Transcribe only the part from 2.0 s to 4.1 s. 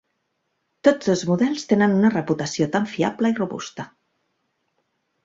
reputació tan fiable i robusta.